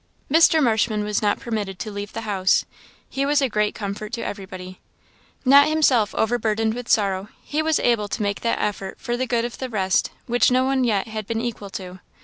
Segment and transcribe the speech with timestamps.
[0.31, 0.63] Mr.
[0.63, 2.65] Marshman was not permitted to leave the house.
[3.07, 4.79] He was a great comfort to everybody.
[5.45, 9.45] Not himself overburdened with sorrow, he was able to make that effort for the good
[9.45, 11.99] of the rest which no one yet had been equal to.